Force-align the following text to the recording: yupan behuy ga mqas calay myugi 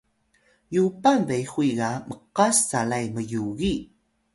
yupan 0.75 1.19
behuy 1.27 1.69
ga 1.79 1.89
mqas 2.09 2.57
calay 2.69 3.05
myugi 3.15 3.73